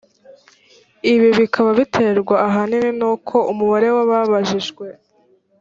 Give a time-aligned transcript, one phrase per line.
[1.13, 4.85] ibi bikaba biterwa ahanini n’uko umubare w’ababajijwe